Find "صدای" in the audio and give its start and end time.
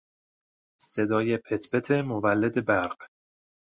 0.93-1.37